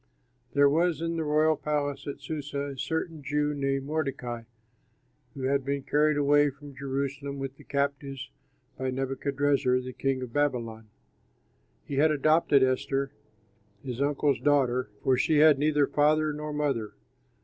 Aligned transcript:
There 0.53 0.67
was 0.67 0.99
in 0.99 1.15
the 1.15 1.23
royal 1.23 1.55
palace 1.55 2.07
at 2.07 2.21
Susa, 2.21 2.59
a 2.69 2.75
certain 2.79 3.21
Jew 3.21 3.53
named 3.53 3.85
Mordecai, 3.85 4.45
who 5.35 5.43
had 5.43 5.63
been 5.63 5.83
carried 5.83 6.17
away 6.17 6.49
from 6.49 6.75
Jerusalem 6.75 7.37
with 7.37 7.55
the 7.57 7.63
captives 7.63 8.31
by 8.79 8.89
Nebuchadrezzar, 8.89 9.79
the 9.79 9.93
king 9.93 10.23
of 10.23 10.33
Babylon. 10.33 10.87
He 11.85 11.97
had 11.97 12.09
adopted 12.09 12.63
Esther, 12.63 13.11
his 13.83 14.01
uncle's 14.01 14.39
daughter, 14.39 14.89
for 15.03 15.17
she 15.17 15.37
had 15.37 15.59
neither 15.59 15.85
father 15.85 16.33
nor 16.33 16.51
mother. 16.51 16.93